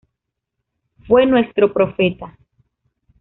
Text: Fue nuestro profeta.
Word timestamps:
Fue 1.05 1.27
nuestro 1.27 1.71
profeta. 1.71 2.35